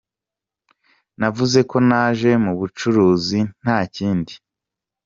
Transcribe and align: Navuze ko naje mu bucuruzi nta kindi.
Navuze 1.19 1.59
ko 1.69 1.77
naje 1.89 2.31
mu 2.43 2.51
bucuruzi 2.59 3.39
nta 3.61 3.77
kindi. 3.95 4.33